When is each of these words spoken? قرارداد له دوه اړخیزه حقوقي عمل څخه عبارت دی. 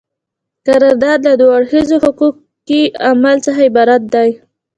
قرارداد 0.65 1.19
له 1.27 1.33
دوه 1.39 1.51
اړخیزه 1.57 1.95
حقوقي 2.05 2.81
عمل 3.09 3.37
څخه 3.45 3.59
عبارت 3.69 4.01
دی. 4.13 4.29